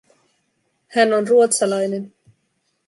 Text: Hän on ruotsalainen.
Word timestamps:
Hän 0.87 1.13
on 1.13 1.27
ruotsalainen. 1.27 2.13